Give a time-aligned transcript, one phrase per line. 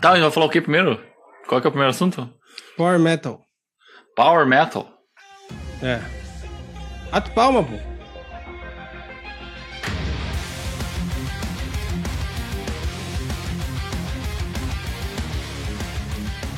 [0.00, 1.00] Tá, a gente vai falar o que primeiro?
[1.48, 2.28] Qual que é o primeiro assunto?
[2.76, 3.40] Power Metal.
[4.16, 4.88] Power Metal.
[5.82, 6.00] É.
[7.10, 7.76] Ato palma, pô.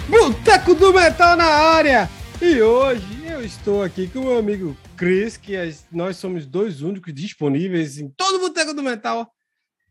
[0.09, 2.09] Boteco do Metal na área!
[2.41, 6.83] E hoje eu estou aqui com o meu amigo Chris, que as- nós somos dois
[6.83, 9.31] únicos disponíveis em todo o Boteco do Metal,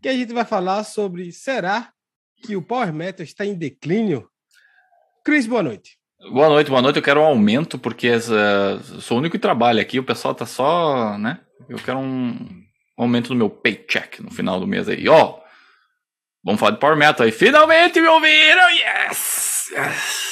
[0.02, 1.92] que a gente vai falar sobre será
[2.44, 4.30] que o Power Metal está em declínio?
[5.23, 5.98] Chris, boa noite.
[6.31, 6.98] Boa noite, boa noite.
[6.98, 10.00] Eu quero um aumento, porque essa- sou o único que trabalha aqui.
[10.00, 11.40] O pessoal tá só, né?
[11.70, 12.64] Eu quero um
[12.98, 15.08] aumento no meu paycheck no final do mês aí.
[15.08, 15.40] Ó,
[16.44, 17.31] vamos falar de Power Metal aí.
[17.31, 18.70] Finalmente me ouviram!
[18.72, 19.67] Yes!
[19.72, 20.23] yes.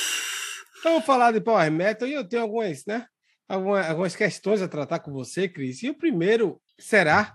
[0.83, 3.05] Vamos falar de Power Metal e eu tenho algumas, né?
[3.47, 5.83] Algumas, algumas questões a tratar com você, Cris.
[5.83, 7.33] E o primeiro, será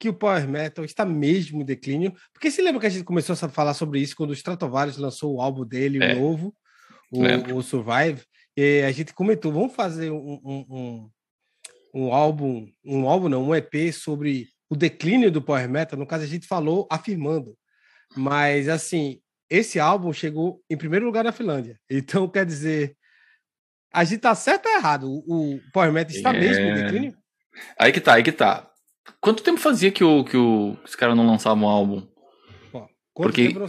[0.00, 2.12] que o Power Metal está mesmo em declínio?
[2.32, 5.36] Porque se lembra que a gente começou a falar sobre isso quando o Stratovarius lançou
[5.36, 6.14] o álbum dele, É.
[6.14, 6.54] o novo,
[7.12, 8.22] o, o Survive,
[8.56, 11.10] e a gente comentou, vamos fazer um, um, um,
[11.94, 15.98] um álbum, um álbum não, um EP sobre o declínio do Power Metal.
[15.98, 17.56] No caso, a gente falou afirmando.
[18.16, 21.78] Mas, assim, esse álbum chegou em primeiro lugar na Finlândia.
[21.90, 22.96] Então, quer dizer,
[23.92, 25.10] a gente tá certo ou errado?
[25.10, 26.74] O, o Power Metal está mesmo em É.
[26.82, 27.18] declínio?
[27.78, 28.69] Aí que tá, aí que tá.
[29.20, 32.06] Quanto tempo fazia que, o, que o, os caras não lançavam um álbum?
[33.14, 33.66] Porque- tempo?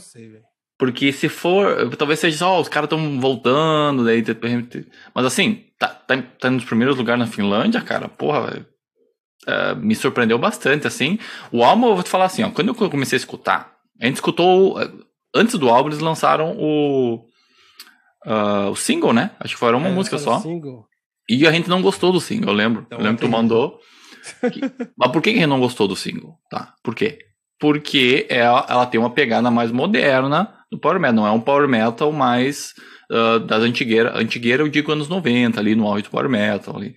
[0.77, 4.23] Porque se for, talvez seja só, os caras estão voltando, daí
[5.13, 8.65] Mas assim, tá, tá, tá nos primeiros lugares na Finlândia, cara, porra,
[9.45, 11.19] é, me surpreendeu bastante, assim.
[11.51, 14.15] O álbum, eu vou te falar assim, ó, quando eu comecei a escutar, a gente
[14.15, 14.89] escutou, é,
[15.35, 17.27] antes do álbum eles lançaram o,
[18.25, 19.31] ah, o single, né?
[19.39, 20.39] Acho que foi uma É, música só.
[20.39, 20.87] single.
[21.29, 22.81] E a gente não gostou do single, eu lembro.
[22.87, 23.79] Então, eu lembro que tu mandou.
[24.97, 26.37] Mas por que gente não gostou do single?
[26.49, 27.19] Tá, por quê?
[27.59, 31.15] Porque ela, ela tem uma pegada mais moderna do Power Metal.
[31.15, 32.73] Não é um Power Metal mais
[33.11, 34.15] ah, das antigueiras.
[34.15, 36.75] Antigueira eu digo anos 90, ali no auge do Power Metal.
[36.75, 36.95] Ali.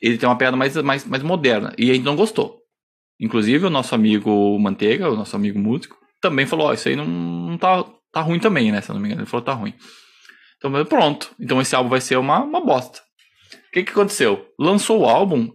[0.00, 1.74] Ele tem uma pegada mais, mais, mais moderna.
[1.76, 2.60] E a gente não gostou.
[3.20, 7.04] Inclusive o nosso amigo Manteiga, o nosso amigo músico, também falou, ó, isso aí não,
[7.04, 8.80] não tá, tá ruim também, né?
[8.80, 9.22] Se eu não me engano.
[9.22, 9.74] Ele falou, tá ruim.
[10.56, 11.34] Então, pronto.
[11.38, 13.00] Então esse álbum vai ser uma, uma bosta.
[13.68, 14.46] O que, que aconteceu?
[14.58, 15.48] Lançou o álbum,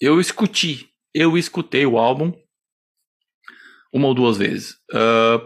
[0.00, 0.86] eu escutei.
[1.14, 2.32] Eu escutei o álbum
[3.92, 4.76] uma ou duas vezes.
[4.92, 5.40] Ah,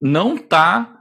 [0.00, 0.92] não tá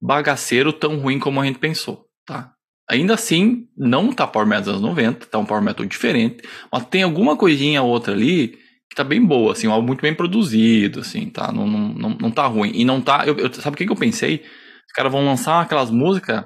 [0.00, 2.52] bagaceiro tão ruim como a gente pensou, tá?
[2.88, 6.84] Ainda assim, não tá Power Metal dos anos 90, tá um Power Metal diferente, mas
[6.86, 8.58] tem alguma coisinha ou outra ali
[8.88, 11.50] que tá bem boa, assim, um álbum muito bem produzido, assim, tá?
[11.50, 12.70] Não, não, não, não tá ruim.
[12.74, 13.24] E não tá.
[13.26, 14.44] Eu, eu- sabe o que, que eu pensei?
[14.86, 16.44] Os caras vão lançar aquelas músicas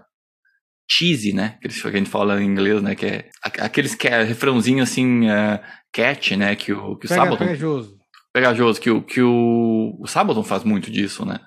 [0.91, 1.56] cheesy, né?
[1.61, 2.95] Que a gente fala em inglês, né?
[2.95, 5.62] Que é aqueles que é refrãozinho assim, é,
[5.93, 6.56] cat, né?
[6.56, 7.99] Que o, que o Pega, Sabaton pegajoso.
[8.33, 11.39] pegajoso, que o, que o, o Sabaton faz muito disso, né?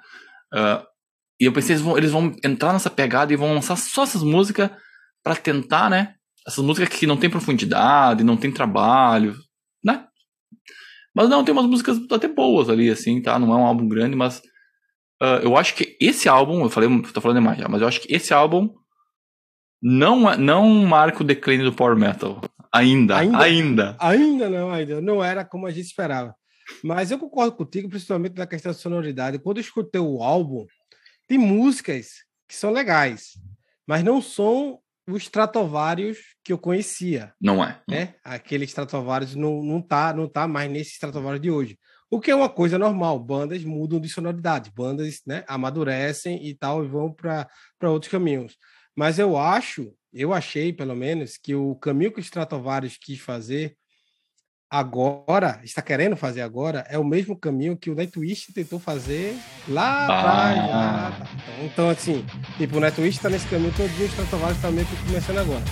[0.53, 0.85] Ah,
[1.39, 4.23] e eu pensei, eles vão, eles vão entrar nessa pegada e vão lançar só essas
[4.23, 4.69] músicas
[5.21, 6.15] pra tentar, né?
[6.47, 9.35] Essas músicas que não tem profundidade, não tem trabalho,
[9.83, 10.05] né?
[11.13, 13.37] Mas não, tem umas músicas até boas ali, assim, tá?
[13.37, 14.41] Não é um álbum grande, mas
[15.21, 17.99] ah, eu acho que esse álbum, eu falei, tô falando demais já, mas eu acho
[17.99, 18.69] que esse álbum
[19.83, 22.41] não, é- não marca o declínio do Power Metal.
[22.71, 23.37] Ainda, Ainda?
[23.37, 23.97] ainda.
[23.99, 25.01] Ainda não, ainda.
[25.01, 26.33] Não era como a gente esperava.
[26.83, 29.37] Mas eu concordo contigo, principalmente na questão da sonoridade.
[29.37, 30.65] Quando eu escutei o álbum,
[31.27, 33.33] tem músicas que são legais,
[33.85, 37.33] mas não são os Stratovarius que eu conhecia.
[37.39, 37.81] Não é.
[37.87, 38.15] né?
[38.23, 41.77] Aquele Stratovarius não, não, tá, não tá mais nesse Stratovarius de hoje.
[42.09, 46.85] O que é uma coisa normal, bandas mudam de sonoridade, bandas né, amadurecem e tal
[46.85, 47.47] e vão para
[47.89, 48.55] outros caminhos.
[48.95, 53.75] Mas eu acho, eu achei pelo menos, que o caminho que o Stratovarius quis fazer
[54.69, 59.35] agora, está querendo fazer agora, é o mesmo caminho que o Nightwish tentou fazer
[59.67, 60.59] lá atrás.
[60.59, 61.27] Ah.
[61.63, 62.25] então, assim,
[62.57, 65.63] tipo, o Nightwish está nesse caminho todo dia, o Stratovarius está meio que começando agora.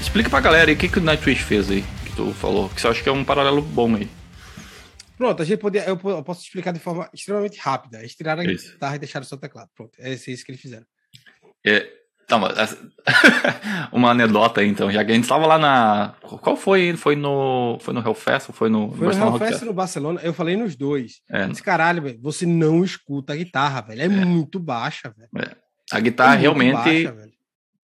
[0.00, 2.80] Explica pra galera aí o que, que o Nightwish fez aí, que tu falou, que
[2.80, 4.17] você acha que é um paralelo bom aí.
[5.18, 7.98] Pronto, a gente podia, eu po- eu posso explicar de forma extremamente rápida.
[7.98, 8.72] Eles tiraram a Isso.
[8.72, 9.68] guitarra e deixaram só o teclado.
[9.74, 10.86] Pronto, é isso que eles fizeram.
[11.66, 11.86] É,
[12.26, 12.36] tá,
[13.92, 16.14] uma anedota aí, então, já que a gente tava lá na.
[16.22, 16.94] Qual foi?
[16.96, 17.78] Foi no.
[17.80, 18.92] Foi no Hellfest ou foi no.
[18.92, 21.20] Foi no Hellfest no Barcelona, eu falei nos dois.
[21.30, 24.02] É, Esse caralho, velho, você não escuta a guitarra, velho.
[24.02, 25.56] É, muito baixa, velho.
[25.90, 26.74] a guitarra É realmente.
[26.74, 27.28] baixa,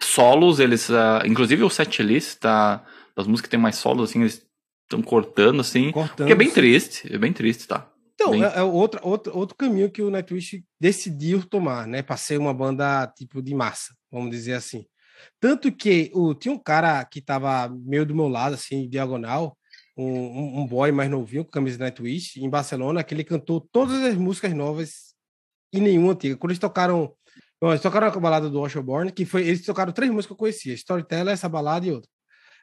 [0.03, 0.91] solos, eles.
[0.91, 2.85] ah, inclusive o setlist tá.
[3.17, 4.43] Das músicas que tem mais solos, assim, eles
[4.85, 5.91] estão cortando, assim.
[5.91, 6.17] Cortando.
[6.17, 7.13] Porque é bem triste.
[7.13, 7.91] É bem triste, tá?
[8.15, 12.03] Então, bem- é, é outro, outro, outro caminho que o Nightwish decidiu tomar, né?
[12.03, 14.87] Pra ser uma banda tipo de massa, vamos dizer assim.
[15.41, 19.57] Tanto que o, tinha um cara que tava meio do meu lado, assim, diagonal,
[19.97, 24.15] um, um boy mais novinho, com camisa Nightwish, em Barcelona, que ele cantou todas as
[24.17, 25.15] músicas novas
[25.73, 26.37] e nenhuma antiga.
[26.37, 27.13] Quando eles tocaram.
[27.61, 29.47] Bom, eles tocaram a balada do Washburn, que foi.
[29.47, 32.11] Eles tocaram três músicas que eu conhecia: Storyteller, essa balada e outra.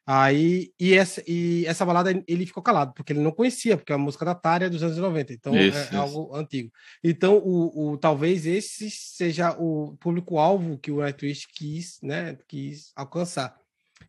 [0.06, 3.96] Aí, e essa, e essa balada ele ficou calado, porque ele não conhecia, porque é
[3.96, 5.98] uma música da Tária dos anos 90, então isso, é, isso.
[5.98, 6.72] algo antigo.
[7.04, 13.56] Então, o, o, talvez esse seja o público-alvo que o Nightwish quis, né, quis alcançar.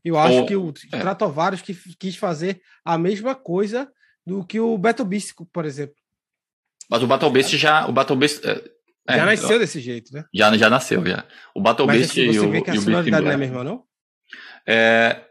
[0.05, 0.99] Eu acho Ou, que o é.
[0.99, 3.91] Tratovarius que, quis fazer a mesma coisa
[4.27, 5.95] do que o Battle Beast, por exemplo.
[6.89, 7.87] Mas o Battle Beast já.
[7.87, 8.45] O Battle Beast.
[8.45, 8.63] É,
[9.09, 10.25] é já nasceu desse jeito, né?
[10.35, 11.25] Já, já nasceu, já.
[11.55, 13.39] O Battle Mas Beast assim, você e vê o, que a sonoridade não é a
[13.39, 13.85] mesma, não?
[14.67, 15.23] É,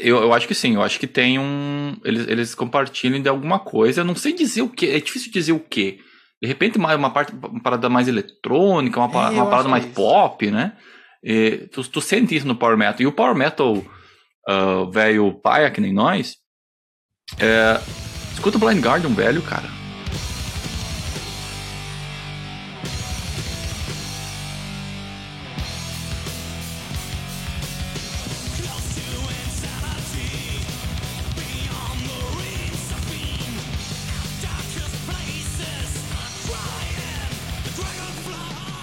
[0.00, 1.96] eu, eu acho que sim, eu acho que tem um.
[2.04, 4.00] Eles, eles compartilham de alguma coisa.
[4.00, 6.00] Eu não sei dizer o que, é difícil dizer o que.
[6.40, 9.94] De repente, mais uma, parte, uma parada mais eletrônica, uma, é, uma parada mais isso.
[9.94, 10.76] pop, né?
[11.22, 13.02] E, tu, tu sente isso no Power Metal.
[13.02, 13.76] E o Power Metal
[14.48, 16.36] uh, velho paia, que nem nós,
[17.38, 17.80] é,
[18.32, 19.77] escuta o Blind Guardian, velho, cara.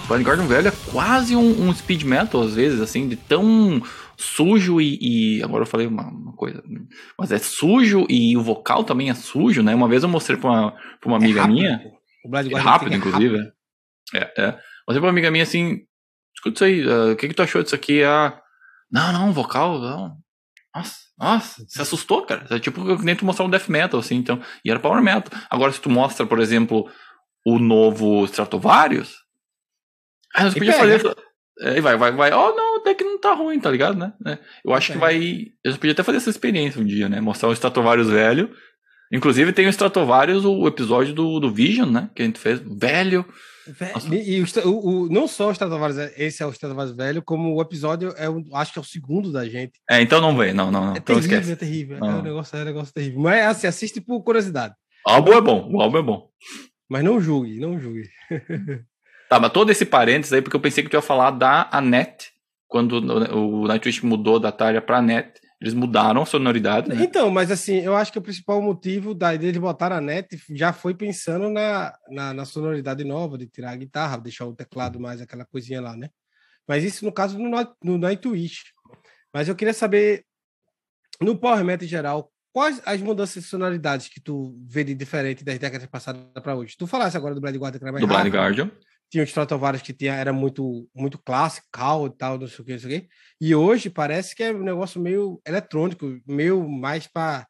[0.08, 3.82] Blind Guardian velho é quase um, um, speed metal às vezes, assim, de tão
[4.16, 4.98] sujo e,
[5.38, 6.62] e, agora eu falei uma, uma, coisa,
[7.18, 9.74] mas é sujo e o vocal também é sujo, né?
[9.74, 11.92] Uma vez eu mostrei para uma, pra uma é amiga é minha,
[12.24, 13.52] o é rápido, é inclusive, rápido.
[14.14, 14.46] é, é.
[14.86, 15.80] Mostrei pra uma amiga minha assim,
[16.34, 18.02] escuta isso aí, uh, o que que tu achou disso aqui?
[18.04, 18.40] Ah,
[18.90, 20.16] não, não, vocal, não.
[20.74, 22.46] Nossa, nossa, se assustou, cara.
[22.50, 24.40] É tipo nem tu mostrar um death metal, assim, então.
[24.64, 25.36] E era power metal.
[25.50, 26.88] Agora, se tu mostra, por exemplo,
[27.44, 29.25] o novo Stratovarius,
[30.36, 31.16] aí você podia fazer.
[31.58, 32.32] É, vai, vai, vai.
[32.32, 34.12] Oh, não, até que não tá ruim, tá ligado, né?
[34.26, 34.38] É.
[34.64, 35.46] Eu acho que vai.
[35.64, 37.20] Eu podia até fazer essa experiência um dia, né?
[37.20, 38.50] Mostrar o Stratovarius velho.
[39.10, 42.10] Inclusive tem o Stratovarius, o episódio do, do Vision, né?
[42.14, 42.60] Que a gente fez.
[42.60, 43.24] Velho.
[44.12, 48.14] E, o, o, não só o Stratovarius, esse é o Stratovarius velho, como o episódio
[48.16, 49.80] é o, acho que é o segundo da gente.
[49.90, 50.94] É, então não vem, não, não, não.
[50.94, 51.52] É então terrível, esquece.
[51.52, 51.98] é terrível.
[51.98, 52.10] Não.
[52.10, 53.20] É um negócio, é um negócio terrível.
[53.20, 54.74] Mas assim, assiste por curiosidade.
[55.06, 56.28] O álbum é bom, o álbum é bom.
[56.88, 58.08] Mas não julgue, não julgue.
[59.28, 62.32] Tá, mas todo esse parênteses aí, porque eu pensei que tu ia falar da Anet,
[62.68, 66.88] quando o Nightwish mudou da Tária pra Net, eles mudaram a sonoridade.
[66.88, 67.02] Né?
[67.02, 70.38] Então, mas assim, eu acho que o principal motivo da ideia de botar a net
[70.50, 75.00] já foi pensando na, na, na, sonoridade nova, de tirar a guitarra, deixar o teclado
[75.00, 76.10] mais aquela coisinha lá, né?
[76.68, 77.50] Mas isso no caso no,
[77.82, 78.64] no Nightwish.
[79.32, 80.24] Mas eu queria saber,
[81.22, 85.42] no Power Metal em geral, quais as mudanças de sonoridades que tu vê de diferente
[85.42, 86.76] das décadas passadas para hoje?
[86.76, 88.70] Tu falasse agora do Blind Guardian, que era mais Do Blind Guardian
[89.10, 92.64] tinha os Stratovarius que tinha, era muito muito clássico, cal e tal, não sei o
[92.64, 93.08] que, não sei o que.
[93.40, 97.46] E hoje parece que é um negócio meio eletrônico, meio mais para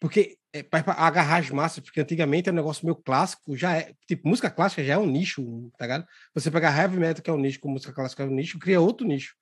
[0.00, 3.92] porque é para agarrar as massas, porque antigamente era um negócio meio clássico, já é,
[4.06, 6.06] tipo, música clássica já é um nicho, tá ligado?
[6.34, 8.80] Você pegar heavy metal, que é um nicho, com música clássica é um nicho, cria
[8.80, 9.34] outro nicho.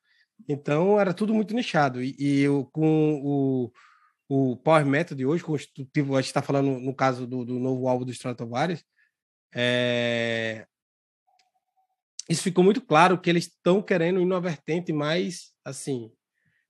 [0.49, 2.03] Então era tudo muito nichado.
[2.03, 3.73] E, e eu, com o,
[4.29, 5.45] o Power Metal de hoje,
[5.93, 8.83] tipo, a gente está falando no caso do, do novo álbum do Stratovarius,
[9.55, 10.67] é,
[12.29, 16.11] isso ficou muito claro que eles estão querendo ir numa vertente mais, assim,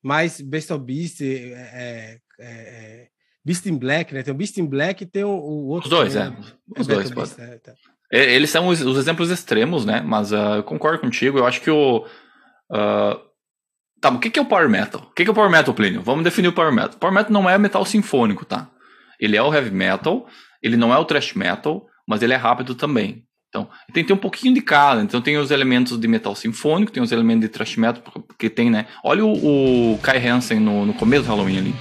[0.02, 3.08] mais Beast of Beast, é, é, é, é,
[3.44, 4.22] Beast in Black, né?
[4.22, 5.88] Tem o Beast in Black e tem o, o outro.
[5.88, 6.32] Os dois, é.
[6.78, 7.72] Os dois, Beast, é, tá.
[8.10, 10.02] Eles são os, os, exemplos extremos, né?
[10.02, 11.38] Mas uh, eu concordo contigo.
[11.38, 12.04] Eu acho que o.
[12.71, 13.18] Uh,
[14.00, 15.00] tá, o que, que é o Power Metal?
[15.00, 16.02] O que, que é o Power Metal, Plínio?
[16.02, 16.99] Vamos definir o Power Metal.
[16.99, 18.71] Power Metal não é metal sinfônico, tá?
[19.18, 20.26] Ele é o heavy metal,
[20.62, 23.25] ele não é o thrash metal, mas ele é rápido também.
[23.52, 25.02] Então, tem ter um pouquinho de cada.
[25.02, 28.71] Então, tem os elementos de metal sinfônico, tem os elementos de thrash metal, porque tem,
[28.71, 28.87] né?
[29.04, 31.75] Olha o, o Kai Hansen no, no começo do Halloween ali.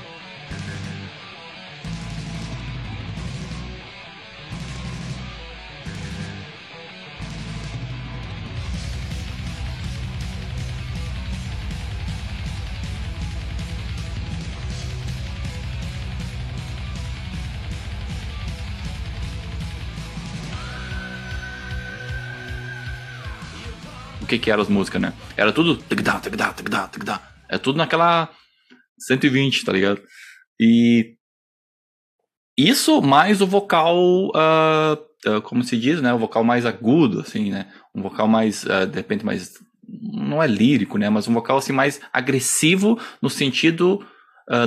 [24.32, 25.14] Que que eram as músicas, né?
[25.36, 25.84] Era tudo
[27.50, 28.30] é tudo naquela
[28.98, 30.02] 120, tá ligado?
[30.60, 31.16] E
[32.58, 34.94] isso mais o vocal, uh,
[35.28, 36.14] uh, como se diz, né?
[36.14, 37.68] O vocal mais agudo, assim, né?
[37.94, 41.10] Um vocal mais, uh, de repente, mais não é lírico, né?
[41.10, 44.06] Mas um vocal assim mais agressivo no sentido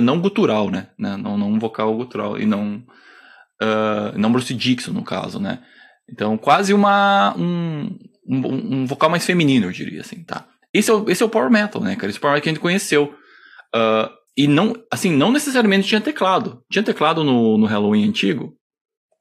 [0.01, 0.87] não gutural, né?
[0.97, 2.83] Não, não um vocal gutural e não
[4.15, 5.63] não Bruce Dixon no caso, né?
[6.07, 10.47] Então quase uma um, um, um, vocal mais feminino, eu diria assim, tá?
[10.73, 12.09] Esse é, o, esse é o power metal, né, cara?
[12.09, 13.15] Esse power metal que a gente conheceu.
[13.73, 16.63] Uh, e não, assim, não necessariamente tinha teclado.
[16.69, 18.57] Tinha teclado no, no Halloween antigo?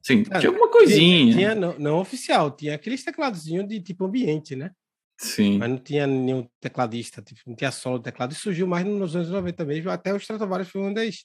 [0.03, 1.33] Sim, Ah, tinha alguma coisinha.
[1.33, 4.71] Tinha, tinha não, não oficial, tinha aqueles tecladozinhos de tipo ambiente, né?
[5.19, 5.59] Sim.
[5.59, 8.33] Mas não tinha nenhum tecladista, tipo, não tinha solo de teclado.
[8.33, 11.25] Isso surgiu mais nos anos 90 mesmo, até o Stratovarius foi uma das,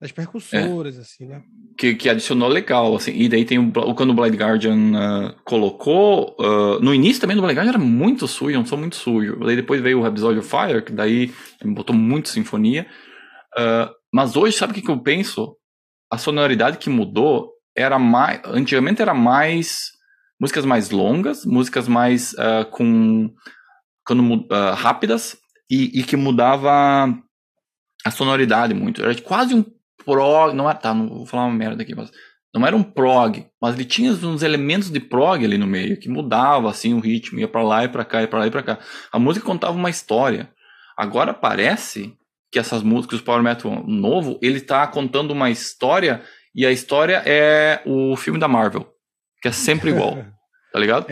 [0.00, 1.42] das percussoras, assim, né?
[1.76, 5.34] que, que adicionou legal, assim, e daí tem o, o- quando o Blind Guardian ah,
[5.44, 8.96] colocou, ah, no início também do Blind Guardian era muito sujo, é um som muito
[8.96, 11.32] sujo, daí depois veio o Rhapsody of Fire, que daí
[11.64, 12.86] botou muito sinfonia,
[13.56, 15.56] Ah, mas hoje, sabe o que, que eu penso?
[16.12, 19.78] A sonoridade que mudou era mais, antigamente era mais,
[20.40, 22.34] músicas mais longas, músicas mais
[22.70, 23.30] com,
[24.06, 25.36] quando, rápidas,
[25.70, 27.14] e, e que mudava
[28.04, 29.64] a sonoridade muito, era quase um
[30.14, 32.10] prog, não era, tá, não vou falar uma merda aqui, mas
[32.54, 36.08] não era um prog, mas ele tinha uns elementos de prog ali no meio, que
[36.08, 38.62] mudava assim o ritmo, ia pra lá e pra cá, ia pra lá e pra
[38.62, 38.78] cá.
[39.12, 40.50] A música contava uma história.
[40.96, 42.14] Agora parece
[42.50, 46.22] que essas músicas, o Power Metal novo, ele tá contando uma história
[46.54, 48.88] e a história é o filme da Marvel,
[49.42, 50.16] que é sempre igual,
[50.72, 51.06] tá ligado?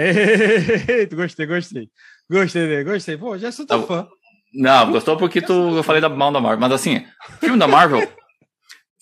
[1.15, 1.89] Gostei, gostei.
[2.31, 2.83] Gostei, né?
[2.83, 3.17] gostei.
[3.17, 4.09] Pô, já sou teu Tá- fã.
[4.55, 6.61] Não, gostou porque tu, eu falei da mal da Marvel.
[6.61, 7.05] Mas assim,
[7.41, 8.01] filme da Marvel.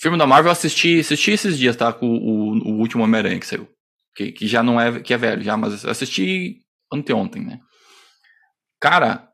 [0.04, 1.92] Filme da Marvel eu assisti, assisti esses dias, tá?
[1.92, 3.68] Com o, o último Homem-Aranha que saiu.
[4.14, 6.60] Que, que já não é, que é velho já, mas assisti
[6.92, 7.58] anteontem, né?
[8.80, 9.28] Cara,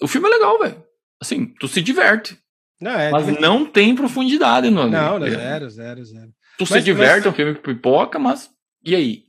[0.00, 0.84] o filme é legal, velho.
[1.20, 2.38] Assim, tu se diverte.
[2.80, 3.10] Não, é.
[3.10, 5.30] mas não tem profundidade no Não, não, é.
[5.30, 6.30] zero, zero, zero.
[6.58, 8.50] Tu se Mas- diverte, mas- é um filme que pipoca, mas.
[8.84, 9.24] E aí?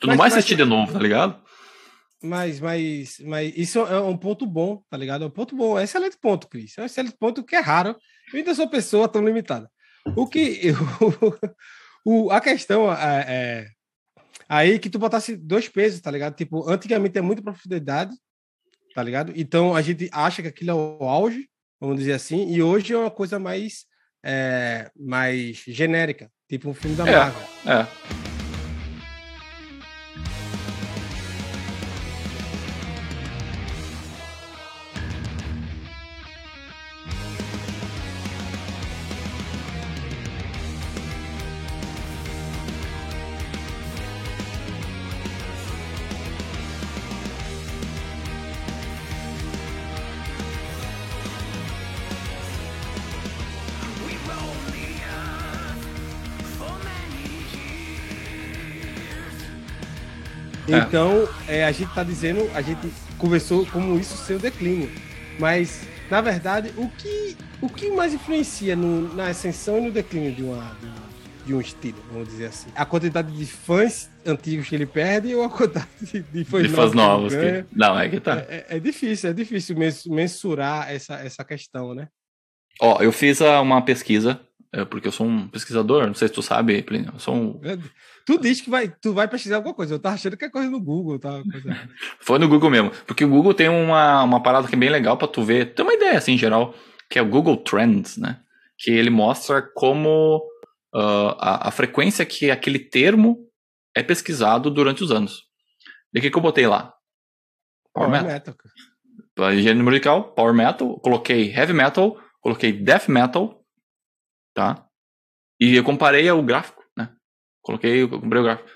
[0.00, 1.40] Tu não Mas- vai mas- assistir de novo, tá ligado?
[2.22, 5.24] Mas, mas, mas isso é um ponto bom, tá ligado?
[5.24, 6.76] É um ponto bom, é um excelente ponto, Cris.
[6.78, 7.94] É um excelente ponto que é raro.
[8.32, 9.70] Eu ainda sou pessoa tão limitada.
[10.16, 10.74] O que eu,
[12.04, 13.68] o, a questão é, é
[14.48, 16.34] aí que tu botasse dois pesos, tá ligado?
[16.34, 18.14] Tipo, antigamente é muita profundidade,
[18.94, 19.32] tá ligado?
[19.34, 21.48] Então a gente acha que aquilo é o auge,
[21.80, 23.84] vamos dizer assim, e hoje é uma coisa mais,
[24.24, 27.16] é, mais genérica, tipo um filme da É.
[27.16, 27.42] Marvel.
[27.66, 27.80] É.
[28.22, 28.25] É.
[60.68, 64.90] Então, é, a gente está dizendo, a gente conversou como isso ser o declínio.
[65.38, 70.32] Mas, na verdade, o que, o que mais influencia no- na ascensão e no declínio
[70.32, 72.68] de, uma, de, um- de um estilo, vamos dizer assim?
[72.74, 76.68] A quantidade de fãs antigos que ele perde ou a quantidade de, de fãs De
[76.70, 77.34] fãs novos.
[77.34, 77.40] que?
[77.62, 77.64] Que...
[77.72, 78.38] Não, é que tá.
[78.48, 82.08] É, é difícil, é difícil mens- mensurar essa, essa questão, né?
[82.80, 84.40] Ó, eu fiz uma pesquisa,
[84.72, 87.60] é, porque eu sou um pesquisador, não sei se tu sabe, Plínio, eu sou um...
[88.26, 89.94] Tu diz que vai, tu vai pesquisar alguma coisa.
[89.94, 91.40] Eu tava achando que é coisa no Google, tá?
[91.48, 91.88] Coisa...
[92.18, 95.16] Foi no Google mesmo, porque o Google tem uma, uma parada que é bem legal
[95.16, 96.74] pra tu ver, tem uma ideia assim, em geral,
[97.08, 98.40] que é o Google Trends, né?
[98.76, 100.42] Que ele mostra como
[100.92, 103.48] ah, a, a frequência que aquele termo
[103.94, 105.44] é pesquisado durante os anos.
[106.12, 106.94] E o que, que eu botei lá?
[107.94, 108.56] Power Power Metal.
[109.36, 113.64] metal, Gênero musical, Power Metal, coloquei Heavy Metal, coloquei Death Metal,
[114.52, 114.84] tá?
[115.60, 116.85] E eu comparei o gráfico?
[117.66, 118.68] Coloquei, eu comprei o gráfico.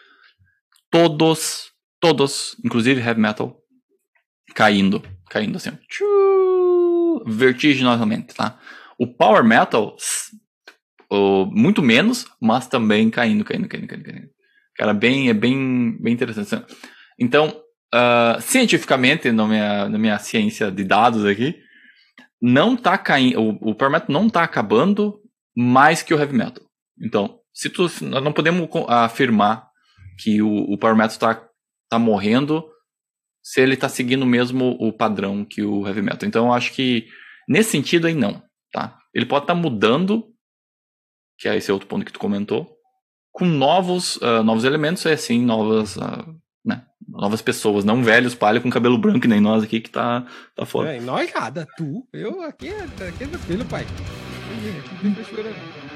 [0.90, 1.70] Todos,
[2.00, 3.56] todos, inclusive Heavy Metal,
[4.52, 5.76] caindo, caindo assim, ó.
[5.88, 8.58] Tchu, vertiginosamente, tá?
[8.98, 9.96] O Power Metal,
[11.08, 14.28] o- muito menos, mas também caindo, caindo, caindo, caindo, caindo.
[14.76, 16.66] Cara, bem, é bem, bem interessante.
[17.18, 17.62] Então,
[17.94, 21.54] ah, cientificamente, na minha, na minha ciência de dados aqui,
[22.42, 25.20] não tá caindo, o, o Power Metal não tá acabando
[25.56, 26.64] mais que o Heavy Metal.
[27.00, 29.68] Então, se tu, nós não podemos afirmar
[30.18, 31.48] que o, o Power Metal tá,
[31.88, 32.64] tá morrendo
[33.42, 36.28] se ele tá seguindo mesmo o padrão que o Heavy Metal.
[36.28, 37.06] Então, eu acho que
[37.48, 38.42] nesse sentido aí não,
[38.72, 38.98] tá?
[39.14, 40.28] Ele pode estar mudando,
[41.38, 42.76] que é esse outro ponto que tu comentou,
[43.32, 45.96] com novos, ah, novos elementos, é assim, novas,
[46.64, 50.66] né, novas pessoas, não velhos palha com cabelo branco, nem nós aqui, que tá, tá
[50.66, 50.94] foda.
[50.94, 52.06] É, nós nada, tu.
[52.12, 53.86] Eu aqui, é- aqui é tranquilo, pai.
[54.96, 55.89] Aqui não tem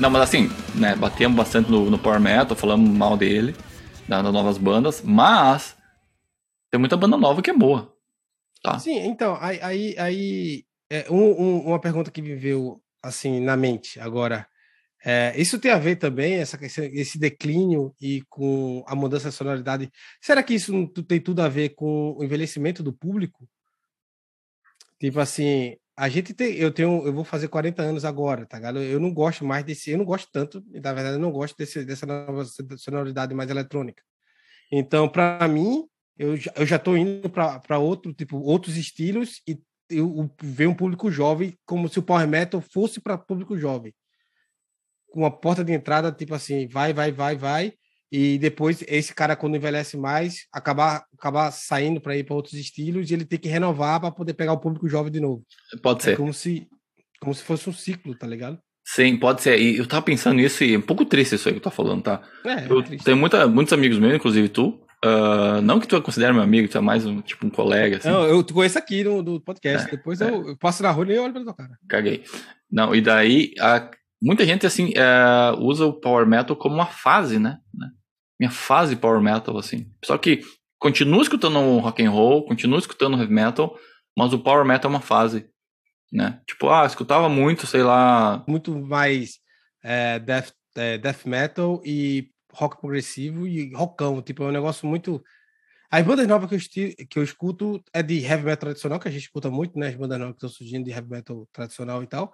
[0.00, 3.54] Não, mas assim, né, batemos bastante no, no Power Metal, falamos mal dele,
[4.06, 5.76] das novas bandas, mas
[6.70, 7.92] tem muita banda nova que é boa.
[8.62, 8.78] Tá?
[8.78, 13.56] Sim, então, aí, aí, aí é, um, um, uma pergunta que me veio assim na
[13.56, 14.46] mente agora.
[15.04, 19.90] É, isso tem a ver também, essa, esse declínio e com a mudança de sonoridade.
[20.20, 23.48] Será que isso tem tudo a ver com o envelhecimento do público?
[25.00, 28.78] Tipo assim, a gente tem, eu tenho, eu vou fazer 40 anos agora, tá ligado?
[28.78, 31.84] Eu não gosto mais desse, eu não gosto tanto, na verdade, eu não gosto desse,
[31.84, 32.44] dessa nova
[32.76, 34.00] sonoridade mais eletrônica.
[34.70, 39.60] Então, para mim, eu já, eu já tô indo para outro, tipo, outros estilos e
[39.90, 43.92] eu, ver um público jovem como se o power metal fosse para público jovem.
[45.10, 47.72] Com uma porta de entrada, tipo assim, vai, vai, vai, vai,
[48.10, 53.10] e depois esse cara quando envelhece mais acabar acabar saindo para ir para outros estilos
[53.10, 55.44] e ele tem que renovar para poder pegar o público jovem de novo
[55.82, 56.66] pode ser é como se
[57.20, 60.64] como se fosse um ciclo tá ligado sim pode ser e eu tava pensando nisso
[60.64, 62.96] e é um pouco triste isso aí que eu tô falando tá é, eu é
[63.04, 66.76] tenho muita, muitos amigos meus inclusive tu Uh, não que tu considere meu amigo, tu
[66.76, 67.98] é mais um, tipo um colega.
[67.98, 68.08] Assim.
[68.08, 69.86] Não, eu te conheço aqui no, no podcast.
[69.86, 70.28] É, Depois é.
[70.28, 71.78] Eu, eu, passo na rua e olho pra tua cara.
[71.88, 72.24] Caguei.
[72.70, 73.88] Não, e daí a,
[74.20, 77.58] muita gente assim uh, usa o Power Metal como uma fase, né?
[78.38, 79.90] Minha fase power metal, assim.
[80.04, 80.42] Só que
[80.78, 83.78] continuo escutando rock and roll, continuo escutando heavy metal,
[84.16, 85.50] mas o power metal é uma fase,
[86.12, 86.40] né?
[86.46, 88.44] Tipo, ah, escutava muito, sei lá...
[88.46, 89.38] Muito mais
[89.82, 95.22] é, death, é, death metal e rock progressivo e rockão, tipo, é um negócio muito...
[95.90, 97.06] As bandas novas que eu, esti...
[97.08, 99.88] que eu escuto é de heavy metal tradicional, que a gente escuta muito, né?
[99.88, 102.32] As bandas novas que estão surgindo de heavy metal tradicional e tal.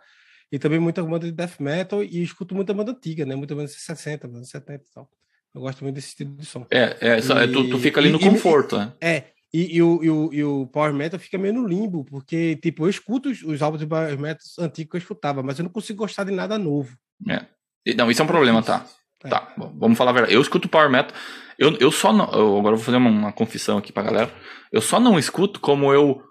[0.50, 3.36] E também muita banda de death metal e escuto muita banda antiga, né?
[3.36, 5.08] Muita banda de 60, banda de 70 e tal.
[5.54, 6.66] Eu gosto muito desse estilo de som.
[6.70, 8.92] É, é, e, tu, tu, fica ali no e, conforto, né?
[9.00, 12.56] É, e, e, o, e, o, e o Power Metal fica meio no limbo, porque,
[12.56, 15.62] tipo, eu escuto os, os álbuns de Power Metal antigos que eu escutava, mas eu
[15.62, 16.96] não consigo gostar de nada novo.
[17.28, 17.46] É.
[17.94, 18.84] Não, isso é um problema, tá?
[19.24, 19.28] É.
[19.28, 20.34] Tá, vamos falar a verdade.
[20.34, 21.16] Eu escuto Power Metal,
[21.56, 22.30] eu, eu só não.
[22.32, 24.34] Eu agora vou fazer uma, uma, confissão aqui pra galera.
[24.72, 26.22] Eu só não escuto como eu.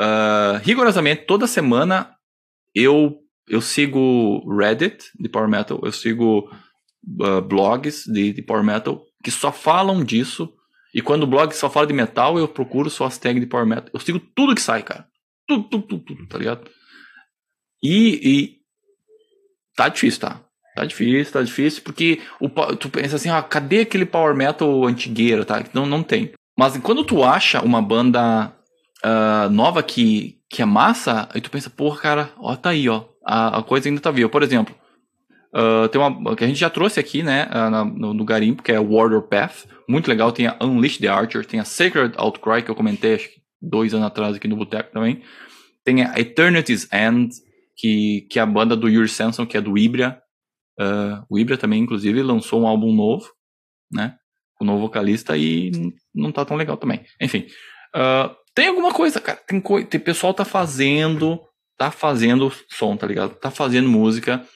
[0.00, 2.16] Uh, rigorosamente, toda semana
[2.74, 6.50] eu, eu sigo Reddit de Power Metal, eu sigo
[7.20, 10.52] uh, blogs de, de, Power Metal que só falam disso.
[10.94, 13.66] E quando o blog só fala de metal, eu procuro só as tags de Power
[13.66, 13.90] Metal.
[13.92, 15.06] Eu sigo tudo que sai, cara.
[15.46, 16.68] Tudo, tudo, tudo, tudo tá ligado?
[17.82, 18.56] E, e
[19.76, 20.40] tá difícil, tá?
[20.74, 25.44] Tá difícil, tá difícil, porque o, tu pensa assim, ah, cadê aquele Power Metal antigueiro,
[25.44, 25.62] tá?
[25.72, 26.32] Não, não tem.
[26.56, 28.52] Mas quando tu acha uma banda
[29.04, 33.04] uh, nova que, que é massa, aí tu pensa, porra, cara, ó, tá aí, ó.
[33.24, 34.28] A, a coisa ainda tá viva.
[34.28, 34.74] Por exemplo,
[35.52, 38.70] Uh, tem uma que a gente já trouxe aqui, né, uh, no, no, Garimpo, que
[38.70, 39.66] é Warrior Path.
[39.88, 40.30] Muito legal.
[40.30, 43.92] Tem a Unleash the Archer, tem a Sacred Outcry, que eu comentei acho que dois
[43.92, 45.22] anos atrás aqui no Boteco também.
[45.84, 47.34] Tem a Eternity's End,
[47.76, 50.22] que, que é a banda do Yuri Samson, que é do Ibra.
[50.78, 53.28] Uh, o Ibra também, inclusive, lançou um álbum novo,
[53.92, 54.14] né?
[54.54, 55.72] Com o novo vocalista e
[56.14, 57.04] não tá tão legal também.
[57.20, 57.46] Enfim.
[57.94, 59.40] Uh, tem alguma coisa, cara.
[59.48, 61.40] Tem, co tem pessoal tá fazendo.
[61.76, 63.34] Tá fazendo som, tá ligado?
[63.34, 64.46] Tá fazendo música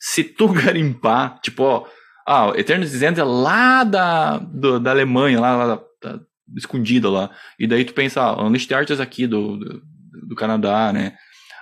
[0.00, 1.86] se tu garimpar, tipo, ó,
[2.26, 6.20] ah, Eternity End é lá da, do, da Alemanha, lá, lá da, da,
[6.56, 7.30] escondida lá.
[7.58, 9.82] E daí tu pensa, ah, Unleashed Artists aqui do, do,
[10.28, 11.14] do, Canadá, né?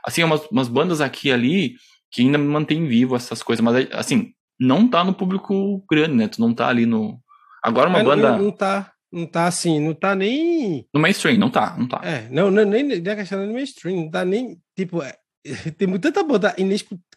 [0.05, 1.74] Assim, umas, umas bandas aqui ali
[2.11, 6.29] que ainda mantém vivo essas coisas, mas assim, não tá no público grande, né?
[6.29, 7.20] Tu não tá ali no.
[7.62, 8.33] Agora uma banda.
[8.33, 8.92] Não, não tá.
[9.11, 10.87] Não tá assim, não tá nem.
[10.92, 12.01] No mainstream, não tá, não tá.
[12.05, 14.59] É, não, não nem, nem a questão do mainstream, não tá nem.
[14.77, 15.14] Tipo, é,
[15.77, 16.55] tem tanta banda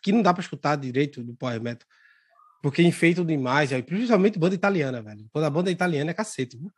[0.02, 1.88] que não dá para escutar direito do Power Metal.
[2.62, 5.26] Porque enfeitam demais, principalmente banda italiana, velho.
[5.32, 6.72] Quando a banda italiana é cacete, viu?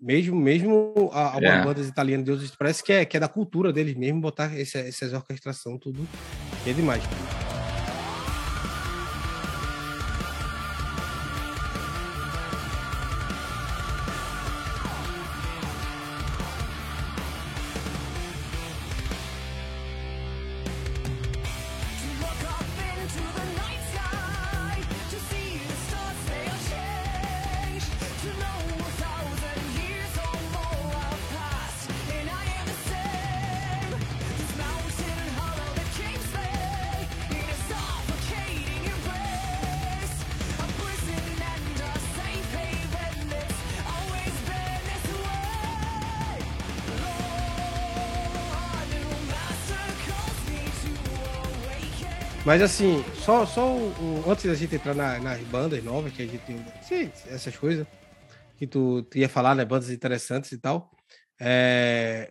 [0.00, 1.64] Mesmo, mesmo algumas yeah.
[1.64, 4.78] bandas italianas de outros, parece que é, que é da cultura deles mesmo botar esse,
[4.78, 6.06] essas orquestração, tudo.
[6.66, 7.02] É demais.
[52.44, 53.74] Mas assim, só, só
[54.28, 57.86] antes da gente entrar na, nas bandas novas, que a gente tem essas coisas
[58.58, 59.64] que tu, ia falar, né?
[59.64, 60.90] Bandas interessantes e tal.
[61.40, 62.28] É,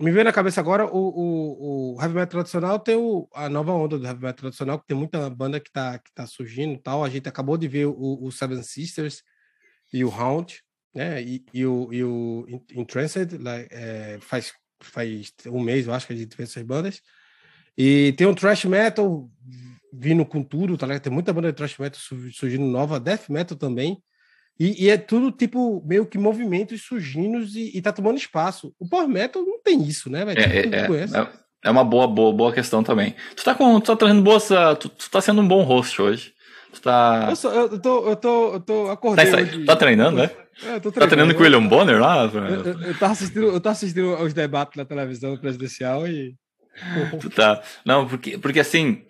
[0.00, 3.72] me veio na cabeça agora o, o, o heavy metal tradicional tem o, a nova
[3.72, 6.78] onda do heavy metal tradicional, que tem muita banda que tá, que tá surgindo e
[6.78, 7.04] tal.
[7.04, 9.22] A gente acabou de ver o, o Seven Sisters
[9.92, 10.60] e o Hound,
[10.92, 11.22] né?
[11.22, 13.38] E, e o, e o Entranced
[13.70, 17.00] é, faz, faz um mês, eu acho que a gente vê essas bandas.
[17.78, 19.30] E tem um thrash metal
[19.92, 21.02] vindo com tudo, tá ligado?
[21.02, 22.00] Tem muita banda de thrash metal
[22.32, 24.02] surgindo nova, death metal também.
[24.58, 28.74] E, e, é tudo tipo meio que movimentos surgindo e, e tá tomando espaço.
[28.78, 30.40] O Power Metal não tem isso, né, velho?
[30.40, 31.28] É, tipo, é, é,
[31.64, 33.14] é, uma boa, boa, boa questão também.
[33.36, 34.48] Tu tá, com, tu tá trazendo boas.
[34.80, 36.32] Tu, tu tá sendo um bom host hoje.
[36.72, 37.26] Tu tá.
[37.30, 39.30] Eu, sou, eu, tô, eu tô, eu tô acordando.
[39.30, 39.64] Tá, hoje...
[39.64, 40.24] tá treinando, né?
[40.24, 40.92] É, treinando.
[40.92, 42.24] Tá treinando com o William Bonner lá?
[42.24, 46.34] Eu, eu, eu, tava assistindo, eu tô assistindo os debates na televisão presidencial e.
[47.20, 47.62] tu tá.
[47.84, 49.04] Não, porque, porque assim.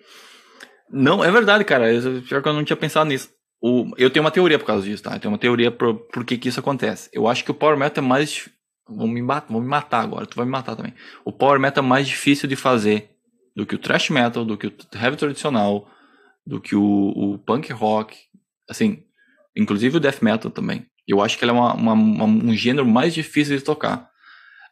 [0.90, 1.86] Não, é verdade, cara.
[2.26, 3.30] Pior que eu não tinha pensado nisso.
[3.60, 5.14] O, eu tenho uma teoria por causa disso, tá?
[5.14, 7.10] Eu tenho uma teoria por, por que, que isso acontece.
[7.12, 8.48] Eu acho que o Power Metal é mais.
[8.88, 10.94] Vão me, vão me matar agora, tu vai me matar também.
[11.24, 13.10] O Power Metal é mais difícil de fazer
[13.54, 15.90] do que o Thrash Metal, do que o Heavy tradicional,
[16.46, 18.16] do que o, o Punk Rock.
[18.70, 19.02] Assim,
[19.56, 20.86] inclusive o Death Metal também.
[21.06, 24.08] Eu acho que ele é uma, uma, uma, um gênero mais difícil de tocar.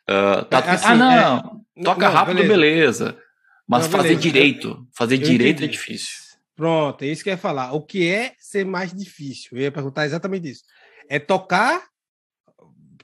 [0.08, 2.54] Uh, tá, assim, ah, não, é, toca não, rápido, beleza.
[2.54, 3.18] beleza.
[3.66, 4.22] Mas não, fazer beleza.
[4.22, 5.64] direito, fazer eu direito é entendi.
[5.64, 6.26] é difícil.
[6.54, 7.72] Pronto, é isso que eu ia falar.
[7.72, 9.50] O que é ser mais difícil?
[9.52, 10.62] Eu ia perguntar exatamente isso.
[11.08, 11.86] É tocar,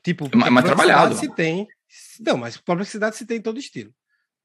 [0.03, 1.15] tipo, é mais trabalhado.
[1.17, 1.67] se tem.
[2.21, 3.93] Não, mas complexidade se tem em todo estilo,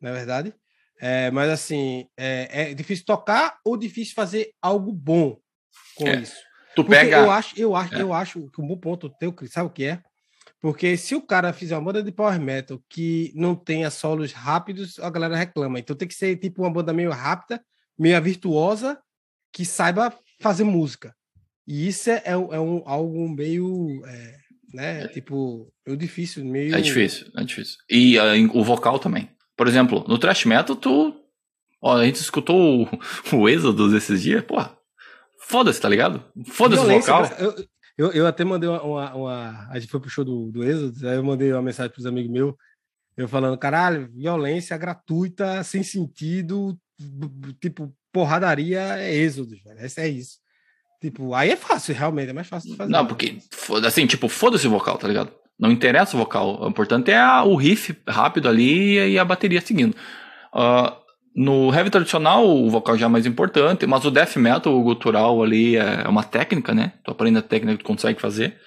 [0.02, 0.54] não é verdade?
[1.00, 5.38] É, mas assim, é, é, difícil tocar ou difícil fazer algo bom
[5.96, 6.16] com é.
[6.16, 6.36] isso?
[6.76, 7.20] Tu Porque pega.
[7.20, 8.02] Eu acho, eu acho, é.
[8.02, 10.02] eu acho que um bom ponto teu, sabe o que é?
[10.60, 15.00] Porque se o cara fizer uma banda de power metal que não tenha solos rápidos,
[15.00, 15.80] a galera reclama.
[15.80, 17.62] Então tem que ser tipo uma banda meio rápida
[17.98, 19.00] meio virtuosa
[19.52, 21.16] que saiba fazer música.
[21.66, 24.38] E isso é, é, um, algo meio, é,
[24.74, 25.08] né, é.
[25.08, 26.76] tipo, meio difícil, meio...
[26.76, 27.78] É difícil, é difícil.
[27.90, 29.30] E uh, o vocal também.
[29.56, 31.14] Por exemplo, no thrash metal, tu...
[31.82, 32.90] Ó, a gente escutou o,
[33.36, 34.58] o Êxodo esses dias, pô,
[35.42, 36.24] foda-se, tá ligado?
[36.46, 37.26] Foda-se o vocal.
[37.38, 37.56] Eu,
[37.98, 41.08] eu, eu, até mandei uma, uma, uma, A gente foi pro show do, do Êxodo,
[41.08, 42.54] aí eu mandei uma mensagem pros amigos meus,
[43.18, 46.78] eu falando, caralho, violência gratuita, sem sentido,
[47.60, 49.84] tipo, porradaria é êxodo, velho.
[49.84, 50.38] Esse é isso.
[51.02, 52.92] Tipo, aí é fácil, realmente, é mais fácil de fazer.
[52.92, 53.40] Não, porque,
[53.86, 55.32] assim, tipo, foda-se o vocal, tá ligado?
[55.58, 56.64] Não interessa o vocal.
[56.64, 59.96] O importante é a, o riff rápido ali e a bateria seguindo.
[60.54, 61.07] Uh,
[61.38, 65.44] no heavy tradicional, o vocal já é mais importante, mas o death metal, o gutural
[65.44, 66.94] ali, é uma técnica, né?
[67.04, 68.58] Tu aprende a técnica que tu consegue fazer.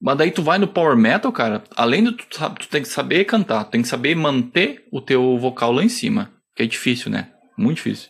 [0.00, 3.24] Mas daí tu vai no power metal, cara, além de tu, tu tem que saber
[3.24, 7.10] cantar, tu tem que saber manter o teu vocal lá em cima, que é difícil,
[7.10, 7.32] né?
[7.58, 8.08] Muito difícil.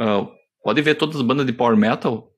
[0.00, 0.26] Uh,
[0.64, 2.30] pode ver todas as bandas de power metal,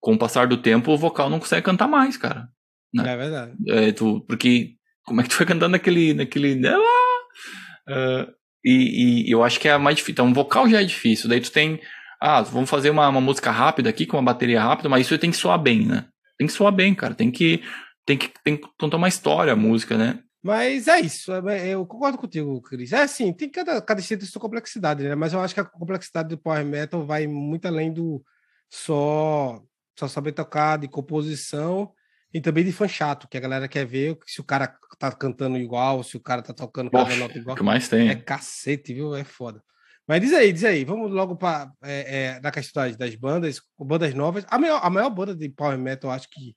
[0.00, 2.46] com o passar do tempo, o vocal não consegue cantar mais, cara.
[2.92, 3.10] Né?
[3.10, 3.52] É verdade.
[3.68, 6.12] É, tu, porque como é que tu vai cantando naquele.
[6.12, 10.12] naquele uh, e, e, eu acho que é mais difícil.
[10.12, 11.28] Então, o vocal já é difícil.
[11.28, 11.80] Daí tu tem.
[12.20, 15.30] Ah, vamos fazer uma, uma música rápida aqui, com uma bateria rápida, mas isso tem
[15.30, 16.06] que soar bem, né?
[16.38, 17.14] Tem que soar bem, cara.
[17.14, 17.62] Tem que,
[18.04, 20.20] tem que, tem que contar uma história a música, né?
[20.42, 22.92] Mas é isso, é, é, eu concordo contigo, Cris.
[22.92, 25.14] É assim, tem cada, cada estilo sua complexidade, né?
[25.14, 28.24] Mas eu acho que a complexidade do Power Metal vai muito além do
[28.70, 29.62] só,
[29.98, 31.92] só saber tocar, de composição
[32.32, 35.58] e também de fã chato, que a galera quer ver se o cara tá cantando
[35.58, 37.56] igual, se o cara tá tocando cada nota igual.
[37.56, 38.08] que mais tem.
[38.08, 39.14] É cacete, viu?
[39.14, 39.62] É foda.
[40.06, 43.60] Mas diz aí, diz aí, vamos logo para é, é, na questão das, das bandas,
[43.78, 44.44] bandas novas.
[44.48, 46.54] A maior, a maior banda de Power Metal, acho que,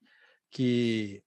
[0.51, 1.21] que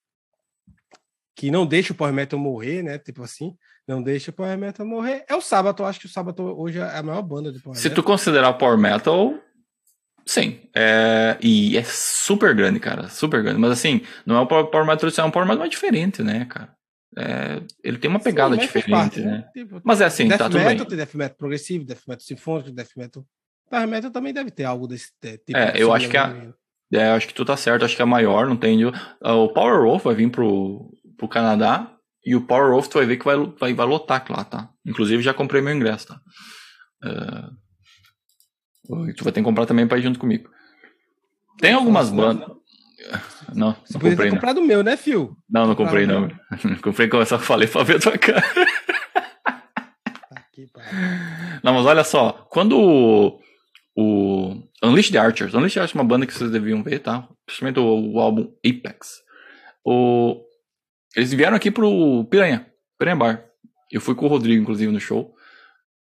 [1.37, 2.99] que não deixa o Power Metal morrer, né?
[2.99, 3.55] Tipo assim,
[3.87, 5.25] não deixa o Power Metal morrer.
[5.29, 7.89] É o Sábado, acho que o Sábado hoje é a maior banda do Power Se
[7.89, 8.03] Metal.
[8.03, 9.35] tu considerar o Power Metal,
[10.27, 10.61] sim.
[10.75, 11.37] É...
[11.41, 13.59] E é super grande, cara, super grande.
[13.59, 16.45] Mas assim, não é o Power Metal tradicional, é um Power Metal mais diferente, né,
[16.45, 16.75] cara?
[17.17, 17.63] É...
[17.83, 19.31] Ele tem uma pegada sim, diferente, parte, né?
[19.31, 19.49] né?
[19.55, 20.87] Tipo, mas é assim, Death tá tudo metal, bem.
[20.87, 23.25] Tem Death Metal progressivo, Death Metal sinfônico, Death Metal...
[23.71, 25.57] Power Metal também deve ter algo desse tipo.
[25.57, 26.53] É, eu acho que a...
[26.93, 28.85] É, acho que tu tá certo, acho que é maior, não tem.
[28.85, 31.93] O Power Wolf vai vir pro, pro Canadá.
[32.27, 34.69] E o Power Off tu vai ver que vai, vai, vai lotar lá, tá?
[34.85, 36.21] Inclusive já comprei meu ingresso, tá?
[37.05, 37.57] Uh,
[38.87, 40.49] tu vai ter que comprar também pra ir junto comigo.
[41.59, 42.49] Tem algumas bandas.
[43.55, 45.37] Não, Você não podia comprei, ter comprado o meu, né, Fio?
[45.49, 46.29] Não, não comprei, não.
[46.83, 48.45] comprei como eu só falei pra ver a tua cara.
[50.31, 50.69] Aqui,
[51.63, 52.47] não, mas olha só.
[52.51, 53.41] Quando o,
[53.97, 57.29] o Unleash the Archers, Unleash the Archers é uma banda que vocês deviam ver, tá?
[57.45, 59.23] Principalmente o, o álbum Apex.
[59.85, 60.43] O,
[61.15, 62.67] eles vieram aqui pro Piranha,
[62.99, 63.45] Piranha Bar.
[63.91, 65.36] Eu fui com o Rodrigo, inclusive, no show.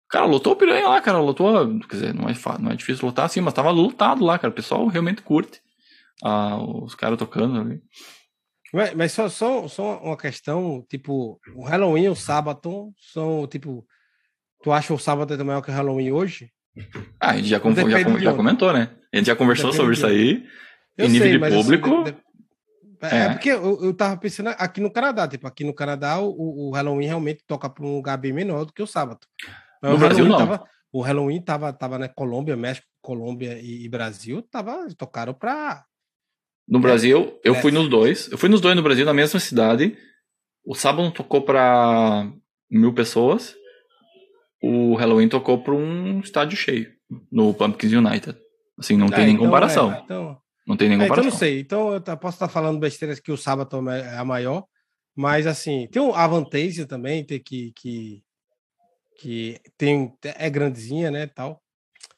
[0.09, 1.19] Cara, lotou o Piranha lá, cara.
[1.19, 1.79] Lotou.
[1.81, 4.51] Quer dizer, não é, não é difícil lotar assim, mas tava lotado lá, cara.
[4.51, 5.61] O pessoal realmente curte.
[6.23, 7.81] Ah, os caras tocando ali.
[8.73, 13.85] Mas, mas só, só, só uma questão, tipo, o Halloween e o Sabaton são, tipo,
[14.63, 16.51] tu acha o Sabaton maior que o Halloween hoje?
[17.19, 18.89] Ah, a gente já, com, já, já comentou, né?
[19.13, 20.43] A gente já conversou Depende sobre isso aí.
[20.97, 21.87] Eu em nível sei, de assim, público.
[21.87, 25.63] Assim, de, de, é, é, porque eu, eu tava pensando aqui no Canadá, tipo, aqui
[25.63, 28.87] no Canadá o, o Halloween realmente toca para um lugar bem menor do que o
[28.87, 29.19] sábado.
[29.83, 30.37] Mas no Brasil não.
[30.37, 35.83] Tava, o Halloween tava, tava na Colômbia, México, Colômbia e, e Brasil, tava, tocaram para
[36.67, 37.61] No Brasil, eu é.
[37.61, 38.31] fui nos dois.
[38.31, 39.97] Eu fui nos dois no Brasil, na mesma cidade.
[40.65, 42.31] O sábado tocou para
[42.71, 43.55] mil pessoas.
[44.61, 46.89] O Halloween tocou para um estádio cheio,
[47.29, 48.37] no Pumpkins United.
[48.79, 49.91] Assim, não é, tem nem então, comparação.
[49.91, 51.23] É, então, não tem nem comparação.
[51.23, 51.59] É, então não sei.
[51.59, 54.63] Então eu posso estar falando besteiras que o sábado é a maior,
[55.15, 58.23] mas assim, tem a vantagem também, ter que, que,
[59.23, 61.61] que tem, é grandezinha, né, tal.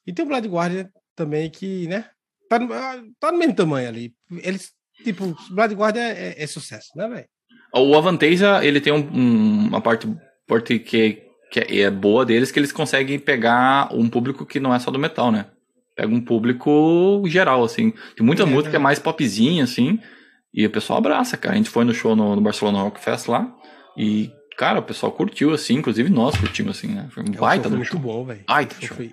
[0.06, 2.10] E tem o Blood Guardian também que, né,
[2.50, 2.60] tá,
[3.20, 4.14] tá no mesmo tamanho ali.
[4.42, 4.72] Eles,
[5.04, 7.28] tipo, Blood Guardian é, é, sucesso, né, velho?
[7.74, 10.08] O Avantasia, ele tem um, um, uma parte,
[10.48, 14.80] parte que, que é boa deles, que eles conseguem pegar um público que não é
[14.80, 15.46] só do metal, né?
[15.96, 17.94] pega um público geral, assim.
[18.16, 19.98] Tem muita é, música que é mais popzinha, assim,
[20.54, 21.56] e o pessoal abraça, cara.
[21.56, 23.50] A gente foi no show no, no, Barcelona Rock Fest lá,
[23.98, 27.08] e, cara, o pessoal curtiu, assim, inclusive nós curtimos, assim, né?
[27.12, 28.44] Foi um é, baita show muito bom, velho.
[28.48, 28.98] Baita o show.
[28.98, 29.12] Foi,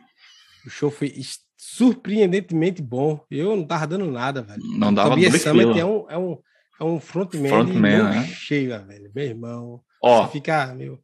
[0.66, 1.12] o show foi
[1.56, 3.24] surpreendentemente bom.
[3.30, 4.62] Eu não tava dando nada, velho.
[4.76, 6.38] Não dava Tobias Summit é um, é um,
[6.80, 8.26] é um frontman, frontman né?
[8.26, 9.10] cheio, velho.
[9.14, 9.80] Meu irmão.
[10.02, 10.98] Ó, fica, meu...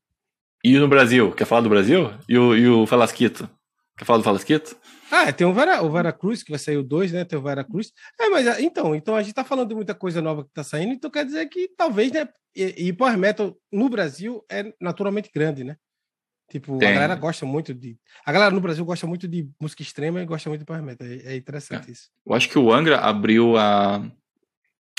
[0.64, 1.30] E no Brasil?
[1.32, 2.10] Quer falar do Brasil?
[2.28, 3.48] E o, e o Falasquito?
[3.96, 4.76] Quer falar do Falasquito?
[5.10, 7.24] Ah, tem o Vera, o Vera Cruz, que vai sair o 2, né?
[7.24, 7.92] Tem o Vera Cruz.
[8.20, 10.62] É, mas ah, então, então a gente tá falando de muita coisa nova que tá
[10.62, 12.28] saindo, então quer dizer que talvez, né?
[12.54, 15.76] E, e Power Metal no Brasil é naturalmente grande, né?
[16.50, 16.88] Tipo, tem.
[16.88, 17.98] a galera gosta muito de.
[18.24, 21.06] A galera no Brasil gosta muito de música extrema e gosta muito de Power Metal.
[21.06, 21.92] É, é interessante é.
[21.92, 22.08] isso.
[22.26, 24.02] Eu acho que o Angra abriu a.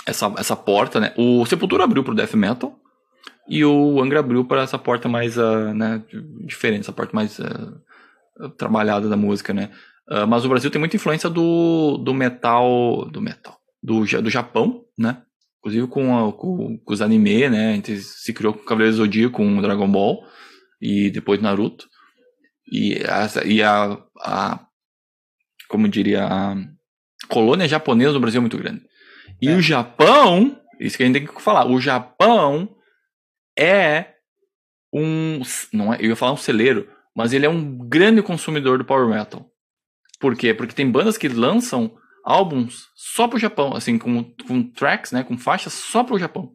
[0.05, 1.13] Essa, essa porta, né?
[1.17, 2.79] O Sepultura abriu pro Death Metal
[3.47, 6.03] e o Angra abriu para essa porta mais uh, né,
[6.45, 9.71] diferente, essa porta mais uh, trabalhada da música, né?
[10.11, 13.07] Uh, mas o Brasil tem muita influência do, do metal.
[13.11, 13.57] Do metal.
[13.81, 15.21] Do, do Japão, né?
[15.59, 17.71] Inclusive com, a, com, com, os anime, né?
[17.71, 20.23] A gente se criou com o Cavaleiro Zodíaco, com Dragon Ball
[20.81, 21.87] e depois Naruto.
[22.71, 24.65] E, a, e a, a
[25.69, 26.55] como diria, a
[27.27, 28.81] colônia japonesa do Brasil é muito grande.
[29.41, 29.55] E é.
[29.55, 32.75] o Japão, isso que a gente tem que falar, o Japão
[33.57, 34.15] é
[34.93, 35.41] um,
[35.71, 39.07] não é, eu ia falar um celeiro, mas ele é um grande consumidor do power
[39.07, 39.45] metal.
[40.19, 40.53] Por quê?
[40.53, 45.37] Porque tem bandas que lançam álbuns só pro Japão, assim, com, com tracks, né, com
[45.37, 46.51] faixas só pro Japão.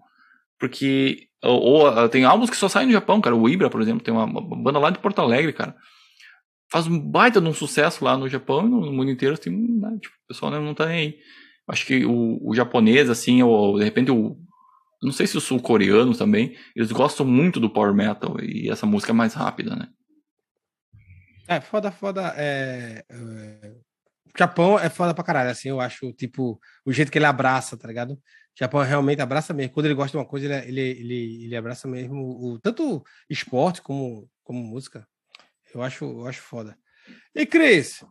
[0.59, 3.35] Porque, ou, ou, ah, tem álbuns que só saem no Japão, cara.
[3.35, 5.75] O Ibra, por exemplo, tem uma, uma, banda lá de Porto Alegre, cara.
[6.71, 9.99] Faz um baita de um sucesso lá no Japão e no, mundo inteiro, assim, né,
[10.01, 11.17] tipo, o pessoal não tá nem aí.
[11.69, 14.37] Acho que o, o japonês, assim, ou de repente o.
[15.03, 19.13] Não sei se os sul-coreanos também, eles gostam muito do power metal e essa música
[19.13, 19.89] é mais rápida, né?
[21.47, 22.35] É, foda, foda.
[22.37, 23.75] É, é...
[24.35, 27.77] O Japão é foda pra caralho, assim, eu acho, tipo, o jeito que ele abraça,
[27.77, 28.15] tá ligado?
[28.15, 29.73] O Japão realmente abraça mesmo.
[29.73, 33.81] Quando ele gosta de uma coisa, ele, ele, ele, ele abraça mesmo o, tanto esporte
[33.81, 35.07] como, como música.
[35.73, 36.77] Eu acho, eu acho foda.
[37.35, 38.05] E, Cris,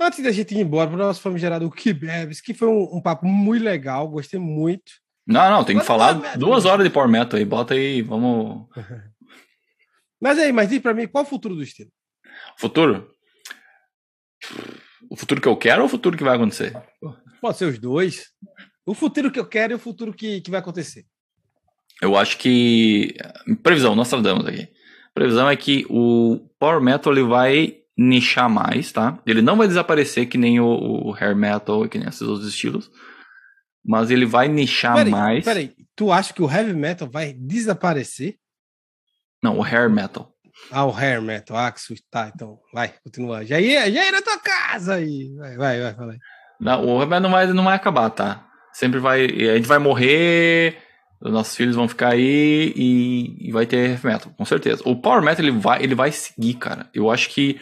[0.00, 3.26] antes da gente ir embora para o nosso famigerado Kibebs, que foi um, um, papo
[3.26, 4.92] muito legal, gostei muito.
[5.26, 8.68] Não, não, tem que falar duas horas de Power Metal aí, bota aí, vamos.
[10.20, 11.90] mas aí, mas diz para mim, qual o futuro do estilo?
[12.56, 13.10] Futuro?
[15.10, 16.72] O futuro que eu quero ou o futuro que vai acontecer?
[17.40, 18.32] Pode ser os dois.
[18.86, 21.04] O futuro que eu quero e o futuro que, que vai acontecer.
[22.02, 23.14] Eu acho que.
[23.62, 24.68] Previsão, nós tradamos aqui.
[25.14, 29.22] previsão é que o Power Metal ele vai nichar mais, tá?
[29.24, 32.90] Ele não vai desaparecer que nem o, o Hair Metal, que nem esses outros estilos.
[33.84, 35.44] Mas ele vai nichar peraí, mais.
[35.44, 38.38] Peraí, tu acha que o Heavy Metal vai desaparecer?
[39.42, 40.33] Não, o Hair Metal.
[40.70, 42.04] Ah, o hair metal, ah, que susto.
[42.10, 43.44] Tá, então, vai, continua.
[43.44, 45.34] Já ia, já ia na tua casa aí.
[45.36, 46.18] Vai, vai, vai, fala aí.
[46.60, 48.46] Não, o metal não vai, não vai acabar, tá?
[48.72, 50.78] Sempre vai, a gente vai morrer,
[51.20, 54.82] os nossos filhos vão ficar aí e, e vai ter heavy metal, com certeza.
[54.84, 56.88] O power metal, ele vai, ele vai seguir, cara.
[56.92, 57.60] Eu acho que,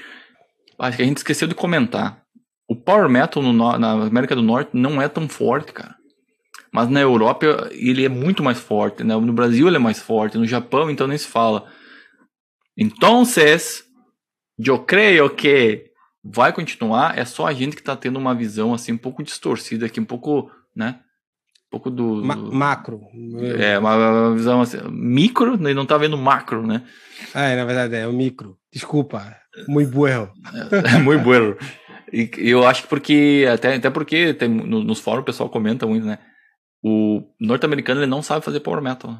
[0.78, 2.22] acho que a gente esqueceu de comentar.
[2.68, 5.94] O power metal no, na América do Norte não é tão forte, cara.
[6.72, 9.14] Mas na Europa ele é muito mais forte, né?
[9.14, 11.66] No Brasil ele é mais forte, no Japão então nem se fala.
[12.76, 13.84] Entonces,
[14.58, 15.90] eu creio que
[16.24, 19.86] vai continuar, é só a gente que está tendo uma visão assim um pouco distorcida
[19.86, 21.00] aqui, um pouco, né?
[21.66, 23.00] Um pouco do Ma macro.
[23.58, 26.82] É, uma visão assim, micro, e não está vendo macro, né?
[27.34, 28.56] Ah, é, na verdade é o micro.
[28.72, 30.30] Desculpa, muito burro.
[30.94, 31.56] É, muito burro.
[32.12, 36.06] E eu acho que porque até até porque tem, nos fóruns o pessoal comenta muito,
[36.06, 36.18] né?
[36.82, 39.12] O norte-americano ele não sabe fazer power metal.
[39.12, 39.18] Né?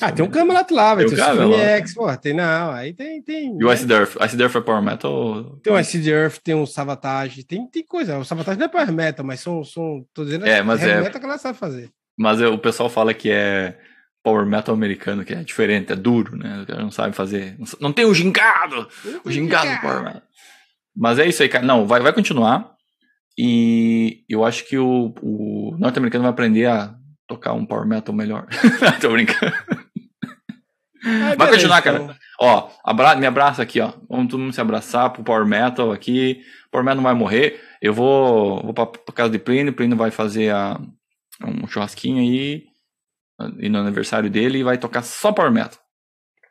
[0.00, 1.08] Ah, tem um Camelot lá, velho.
[1.08, 2.70] Tem, tem o X, pô, tem não.
[2.72, 3.22] Aí tem.
[3.22, 4.16] tem e o Ice Earth?
[4.24, 5.58] Ice Earth é Power Metal?
[5.62, 8.18] Tem o Ice Earth, tem o Savatage, tem, tem coisa.
[8.18, 9.62] O Savatage não é Power Metal, mas são.
[9.62, 11.90] são tô dizendo é, mas é metal que ela sabe fazer.
[12.18, 13.78] Mas o pessoal fala que é
[14.22, 16.62] Power Metal americano, que é diferente, é duro, né?
[16.62, 17.56] O cara não sabe fazer.
[17.80, 18.88] Não tem o gingado!
[19.24, 20.22] O gingado do Power Metal.
[20.96, 21.64] Mas é isso aí, cara.
[21.64, 22.74] Não, vai, vai continuar.
[23.36, 26.97] E eu acho que o, o norte-americano vai aprender a
[27.28, 28.48] tocar um power metal melhor.
[29.00, 29.54] Tô brincando.
[31.04, 31.98] Ai, Vai continuar, cara.
[32.02, 32.16] Então.
[32.40, 33.92] Ó, abra me abraça aqui, ó.
[34.08, 36.42] Vamos todo mundo se abraçar pro Power Metal aqui.
[36.72, 37.60] Power Metal não vai morrer.
[37.80, 39.72] Eu vou, vou pra, pra casa de Plínio.
[39.72, 40.80] Plínio vai fazer a,
[41.44, 42.64] um churrasquinho aí.
[43.60, 44.58] E no aniversário dele.
[44.58, 45.78] E vai tocar só Power Metal.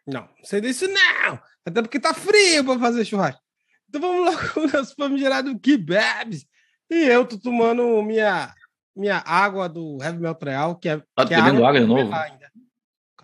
[0.05, 1.39] Não, sei disso não.
[1.65, 3.41] Até porque tá frio pra fazer churrasco.
[3.89, 6.45] Então vamos logo com o nosso famigerado que bebes.
[6.89, 8.53] E eu tô tomando minha
[8.97, 11.01] minha água do Heavy Metal que é.
[11.15, 12.13] Tá que é bebendo água, de novo?
[12.13, 12.51] Ainda.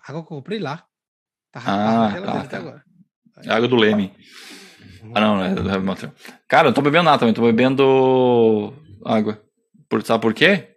[0.08, 0.86] Água que eu comprei lá.
[1.52, 2.58] Tá ah, tá, tá.
[2.58, 2.84] Agora.
[3.44, 4.14] É água do Leme.
[5.14, 6.12] Ah, não, é do Heavy Metal.
[6.48, 8.74] Cara, eu tô bebendo nada também, tô bebendo
[9.06, 9.42] água.
[9.90, 10.76] Por, sabe por quê?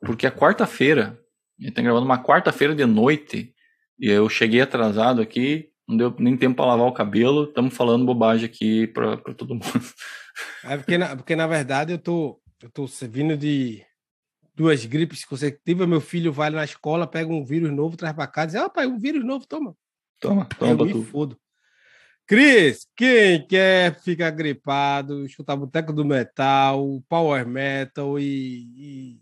[0.00, 1.18] Porque é quarta-feira.
[1.58, 3.54] A gente tá gravando uma quarta-feira de noite.
[3.98, 7.44] E eu cheguei atrasado aqui, não deu nem tempo para lavar o cabelo.
[7.44, 9.64] Estamos falando bobagem aqui para todo mundo.
[10.64, 13.82] É porque na, porque, na verdade, eu tô, eu tô vindo de
[14.56, 18.46] duas gripes consecutivas, meu filho vai na escola, pega um vírus novo, traz para casa
[18.46, 19.76] diz, ah, pai, um vírus novo, toma.
[20.18, 20.72] Toma, toma.
[20.72, 21.38] Eu me fodo.
[22.26, 29.20] Cris, quem quer ficar gripado, escutar Boteco do Metal, Power Metal e, e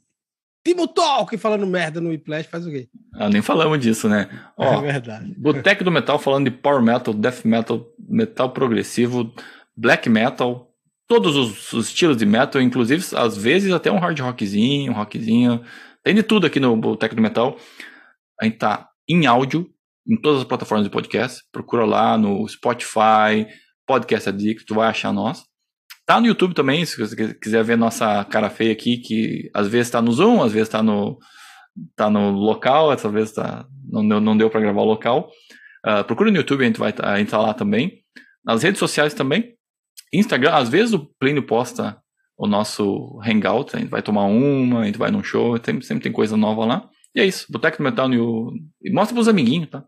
[0.65, 2.89] Timo Talk falando merda no Whiplash, faz o quê?
[3.13, 4.31] Ah, nem falamos disso, né?
[4.57, 5.35] Ó, é verdade.
[5.37, 9.31] Boteco do Metal falando de Power Metal, Death Metal, Metal Progressivo,
[9.77, 10.74] Black Metal,
[11.07, 15.63] todos os, os, estilos de metal, inclusive às vezes até um hard rockzinho, um rockzinho.
[16.03, 17.57] Tem de tudo aqui no Boteco do Metal.
[18.41, 19.69] A gente tá em áudio
[20.07, 21.43] em todas as plataformas de podcast.
[21.53, 23.47] Procura lá no Spotify,
[23.87, 25.43] Podcast Addict, tu vai achar nós.
[26.07, 29.91] Tá no YouTube também, se você quiser ver nossa cara feia aqui, que às vezes
[29.91, 31.19] tá no Zoom, às vezes tá no,
[31.97, 35.31] tá no local, essa vez tá, não deu, não deu para gravar o local.
[35.87, 38.03] Uh, procura no YouTube, a gente vai a gente tá lá também.
[38.45, 39.54] Nas redes sociais também,
[40.19, 41.99] Instagram, às vezes o Plínio posta
[42.37, 46.05] o nosso hangout, a gente vai tomar uma, a gente vai num show, tem, sempre
[46.05, 46.89] tem coisa nova lá.
[47.15, 49.85] E é isso, Boteco do Metal no, e mostra pros amiguinhos, tá?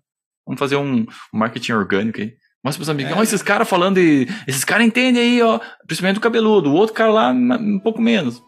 [0.46, 2.34] Vamos fazer um, um marketing orgânico aí.
[2.64, 3.20] Mostra pros amiguinhos, é.
[3.20, 4.28] ó, esses caras falando de.
[4.46, 5.58] Esses caras entendem aí, ó.
[5.86, 6.70] Principalmente o cabeludo.
[6.70, 8.42] O outro cara lá, um pouco menos.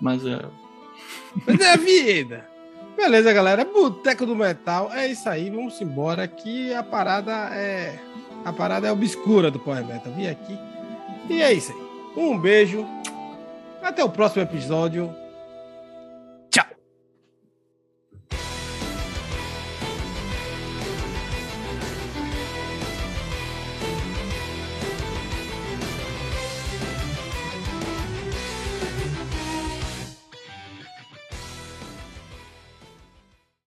[0.00, 0.42] Mas é.
[1.46, 2.48] Mas é a vida.
[2.96, 3.64] Beleza, galera.
[3.64, 4.90] Boteco do Metal.
[4.92, 5.50] É isso aí.
[5.50, 6.26] Vamos embora.
[6.26, 7.98] Que a parada é.
[8.44, 10.12] A parada é obscura do Power Metal.
[10.12, 10.58] Vim aqui
[11.28, 11.78] e é isso aí.
[12.16, 12.86] Um beijo.
[13.82, 15.14] Até o próximo episódio.